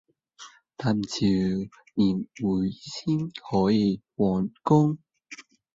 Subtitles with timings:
[0.75, 1.31] 但就要
[1.93, 4.97] 年尾先可以完工